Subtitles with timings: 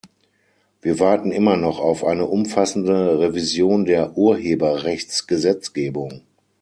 [0.81, 6.23] Wir warten immer noch auf eine umfassende Revision der Urheberrechtsgesetzgebung.